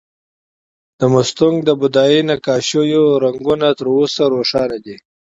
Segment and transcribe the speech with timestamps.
[0.99, 4.97] د مستونګ د بودايي نقاشیو رنګونه تر اوسه روښانه دي